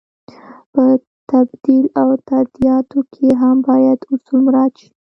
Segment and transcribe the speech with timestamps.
[0.73, 0.83] په
[1.29, 4.89] تبدیل او تادیاتو کې هم باید اصول مراعت شي.